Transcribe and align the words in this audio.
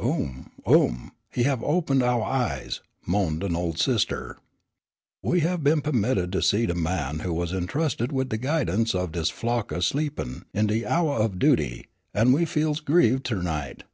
"Oom 0.00 0.06
oom 0.08 0.50
oom, 0.68 1.12
he 1.30 1.44
have 1.44 1.62
opened 1.62 2.02
ouah 2.02 2.24
eyes," 2.28 2.80
moaned 3.06 3.44
an 3.44 3.54
old 3.54 3.78
sister. 3.78 4.36
"We 5.22 5.38
have 5.46 5.62
been 5.62 5.82
puhmitted 5.82 6.32
to 6.32 6.42
see 6.42 6.66
de 6.66 6.74
man 6.74 7.20
who 7.20 7.32
was 7.32 7.52
intrusted 7.52 8.10
wid 8.10 8.30
de 8.30 8.36
guidance 8.38 8.92
of 8.92 9.12
dis 9.12 9.30
flock 9.30 9.70
a 9.70 9.80
sleepin' 9.80 10.46
in 10.52 10.66
de 10.66 10.82
houah 10.82 11.18
of 11.24 11.38
duty, 11.38 11.86
an' 12.12 12.32
we 12.32 12.44
feels 12.44 12.80
grieved 12.80 13.26
ter 13.26 13.40
night." 13.40 13.84